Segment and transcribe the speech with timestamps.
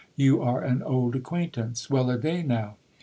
[0.15, 1.87] You are an old acquaintance.
[1.87, 2.77] Well a day now